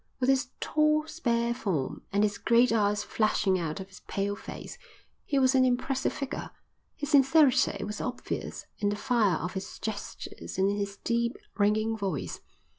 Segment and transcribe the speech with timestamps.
[0.19, 4.79] With his tall, spare form, and his great eyes flashing out of his pale face,
[5.25, 6.49] he was an impressive figure.
[6.95, 11.95] His sincerity was obvious in the fire of his gestures and in his deep, ringing
[11.95, 12.39] voice.